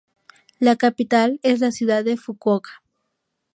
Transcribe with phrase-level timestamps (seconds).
[0.59, 2.81] La capital es la ciudad de Fukuoka.